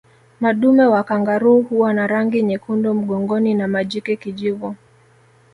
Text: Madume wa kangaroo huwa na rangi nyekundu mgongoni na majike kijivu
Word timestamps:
Madume 0.39 0.85
wa 0.85 1.03
kangaroo 1.03 1.61
huwa 1.61 1.93
na 1.93 2.07
rangi 2.07 2.43
nyekundu 2.43 2.93
mgongoni 2.93 3.53
na 3.53 3.67
majike 3.67 4.15
kijivu 4.15 4.75